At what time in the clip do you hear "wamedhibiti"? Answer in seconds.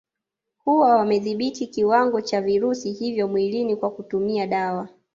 0.95-1.67